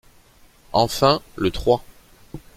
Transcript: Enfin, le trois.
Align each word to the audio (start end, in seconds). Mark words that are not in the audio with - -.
Enfin, 0.73 1.21
le 1.37 1.51
trois. 1.51 1.83